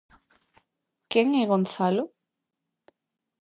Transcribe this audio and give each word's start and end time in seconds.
Quen 1.11 1.27
é 1.41 1.43
Gonzalo? 1.51 2.05